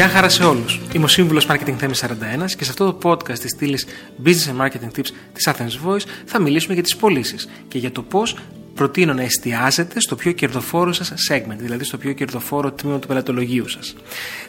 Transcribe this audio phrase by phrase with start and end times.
[0.00, 0.80] Γεια χαρά σε όλους.
[0.92, 3.86] Είμαι ο σύμβουλος Marketing Θέμης 41 και σε αυτό το podcast της στήλης
[4.24, 8.02] Business and Marketing Tips της Athens Voice θα μιλήσουμε για τις πωλήσεις και για το
[8.02, 8.36] πώς
[8.74, 13.68] προτείνω να εστιάζετε στο πιο κερδοφόρο σας segment, δηλαδή στο πιο κερδοφόρο τμήμα του πελατολογίου
[13.68, 13.94] σας.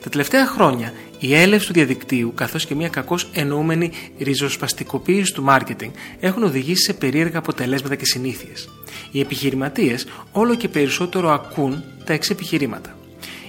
[0.04, 5.92] Τα τελευταία χρόνια η έλευση του διαδικτύου καθώς και μια κακώς εννοούμενη ριζοσπαστικοποίηση του marketing
[6.20, 8.70] έχουν οδηγήσει σε περίεργα αποτελέσματα και συνήθειες.
[9.12, 12.96] Οι επιχειρηματίες όλο και περισσότερο ακούν τα εξή επιχειρήματα.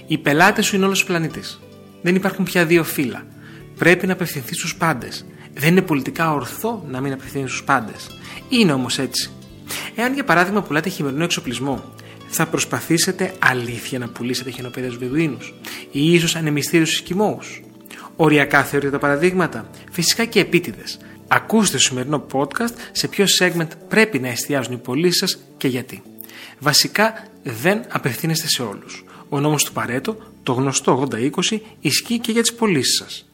[0.07, 1.59] Οι πελάτες σου είναι όλος ο πλανήτης.
[2.03, 3.25] Δεν υπάρχουν πια δύο φύλλα.
[3.77, 5.25] Πρέπει να απευθυνθείς στους πάντες.
[5.53, 8.07] Δεν είναι πολιτικά ορθό να μην απευθύνει στους πάντες.
[8.49, 9.29] Είναι όμως έτσι.
[9.95, 11.93] Εάν για παράδειγμα πουλάτε χειμερινό εξοπλισμό,
[12.27, 15.37] θα προσπαθήσετε αλήθεια να πουλήσετε χιονοπέδες Βεδουίνου
[15.91, 17.39] ή ίσως ανεμιστήριου Σκημόου.
[18.15, 20.99] Οριακά θεωρείτε τα παραδείγματα, φυσικά και επίτηδες.
[21.27, 26.01] Ακούστε στο σημερινό podcast σε ποιο segment πρέπει να εστιάζουν οι πωλήσεις σας και γιατί.
[26.59, 29.03] Βασικά δεν απευθύνεστε σε όλους.
[29.29, 33.25] Ο νόμος του Παρέτο, το γνωστό 80-20, ισχύει και για τις πωλήσεις σας.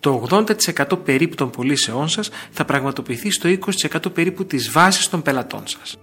[0.00, 5.62] Το 80% περίπου των πωλήσεών σας θα πραγματοποιηθεί στο 20% περίπου της βάσης των πελατών
[5.66, 5.96] σας.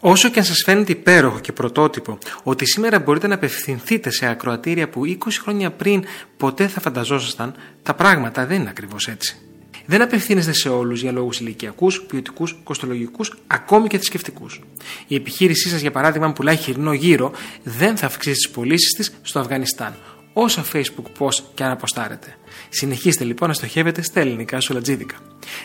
[0.00, 4.88] Όσο και αν σας φαίνεται υπέροχο και πρωτότυπο ότι σήμερα μπορείτε να απευθυνθείτε σε ακροατήρια
[4.88, 6.04] που 20 χρόνια πριν
[6.36, 9.51] ποτέ θα φανταζόσασταν, τα πράγματα δεν είναι ακριβώς έτσι.
[9.86, 14.60] Δεν απευθύνεστε σε όλους για λόγους ηλικιακούς, ποιοτικούς, κοστολογικούς, ακόμη και θρησκευτικούς.
[15.06, 19.12] Η επιχείρησή σας, για παράδειγμα, αν πουλάει χοιρινό γύρο, δεν θα αυξήσει τις πωλήσεις της
[19.22, 19.94] στο Αφγανιστάν,
[20.32, 22.36] όσα Facebook post και αν αποστάρετε.
[22.68, 25.16] Συνεχίστε λοιπόν να στοχεύετε στα ελληνικά σολατζίδικα.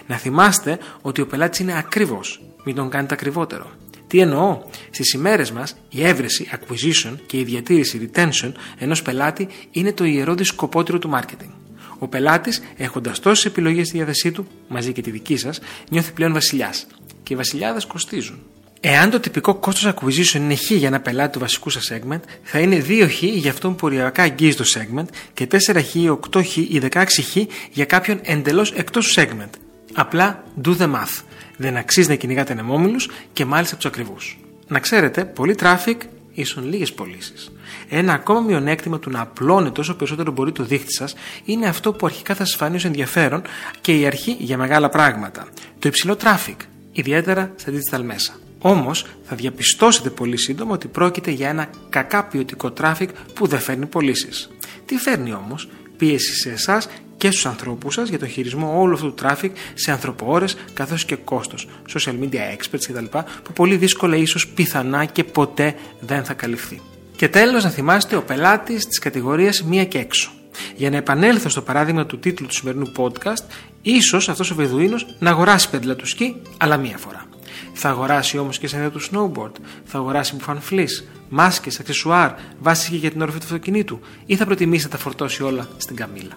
[0.07, 3.71] Να θυμάστε ότι ο πελάτης είναι ακριβώς, μην τον κάνετε ακριβότερο.
[4.07, 9.93] Τι εννοώ, στις ημέρες μας η έβρεση, acquisition και η διατήρηση, retention ενός πελάτη είναι
[9.93, 11.66] το ιερό σκοπότερο του marketing.
[11.99, 15.59] Ο πελάτης, έχοντας τόσες επιλογές στη διάθεσή του, μαζί και τη δική σας,
[15.89, 16.87] νιώθει πλέον βασιλιάς.
[17.23, 18.39] Και οι βασιλιάδες κοστίζουν.
[18.79, 22.59] Εάν το τυπικό κόστος acquisition είναι χ για ένα πελάτη του βασικού σας segment, θα
[22.59, 25.95] είναι 2 χ για αυτόν που οριακά αγγίζει το segment και 4 χ,
[26.31, 27.37] 8 χ ή 16 χ
[27.71, 29.49] για κάποιον εντελώς εκτός του segment.
[29.93, 31.21] Απλά do the math.
[31.57, 32.99] Δεν αξίζει να κυνηγάτε νεμόμιλου
[33.33, 34.39] και μάλιστα τους ακριβούς.
[34.67, 35.95] Να ξέρετε, πολύ traffic
[36.41, 37.51] ίσον λίγες πωλήσεις.
[37.89, 41.15] Ένα ακόμα μειονέκτημα του να απλώνετε όσο περισσότερο μπορεί το δίχτυ σας
[41.45, 43.41] είναι αυτό που αρχικά θα σας φανεί ως ενδιαφέρον
[43.81, 45.47] και η αρχή για μεγάλα πράγματα.
[45.79, 46.55] Το υψηλό traffic,
[46.91, 48.33] ιδιαίτερα στα digital μέσα.
[48.59, 53.85] Όμως θα διαπιστώσετε πολύ σύντομα ότι πρόκειται για ένα κακά ποιοτικό traffic που δεν φέρνει
[53.85, 54.49] πωλήσεις.
[54.85, 56.87] Τι φέρνει όμως, πίεση σε εσάς
[57.17, 61.15] και στους ανθρώπους σας για το χειρισμό όλου αυτού του traffic σε ανθρωποώρε καθώς και
[61.15, 63.05] κόστος, social media experts κτλ.
[63.43, 66.81] που πολύ δύσκολα ίσως πιθανά και ποτέ δεν θα καλυφθεί.
[67.15, 70.31] Και τέλος, να θυμάστε ο πελάτης της κατηγορίας μία και έξω.
[70.75, 73.43] Για να επανέλθω στο παράδειγμα του τίτλου του σημερινού podcast,
[73.81, 77.25] ίσως αυτός ο Βεδουίνος να αγοράσει πέντλα του σκι, αλλά μία φορά.
[77.73, 79.51] Θα αγοράσει όμως και σένδια του snowboard,
[79.85, 80.87] θα αγοράσει μπουφάν φλή,
[81.29, 85.43] μάσκες, αξεσουάρ, βάσει και για την όροφη του αυτοκινήτου, ή θα προτιμήσει να τα φορτώσει
[85.43, 86.33] όλα στην καμίλα.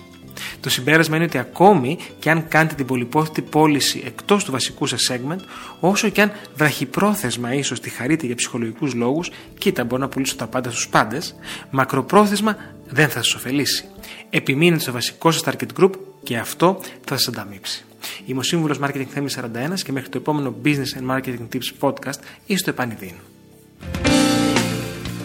[0.60, 5.10] Το συμπέρασμα είναι ότι ακόμη και αν κάνετε την πολυπόθητη πώληση εκτός του βασικού σας
[5.12, 5.40] segment,
[5.80, 10.46] όσο και αν βραχυπρόθεσμα ίσως τη χαρείτε για ψυχολογικούς λόγους, κοίτα, μπορώ να πουλήσω τα
[10.46, 11.34] πάντα στους πάντες,
[11.70, 12.56] μακροπρόθεσμα
[12.88, 13.84] δεν θα σας ωφελήσει.
[14.30, 15.90] Επιμείνετε στο βασικό σας target group
[16.22, 17.84] και αυτό θα σας ανταμείψει.
[18.26, 22.18] Είμαι ο σύμβουλος Marketing Θέμης 41 και μέχρι το επόμενο Business and Marketing Tips podcast
[22.46, 23.14] είστε επανειδήν.